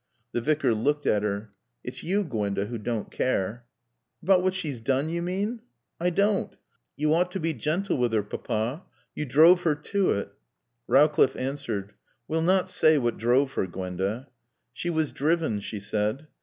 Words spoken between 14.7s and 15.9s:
"She was driven," she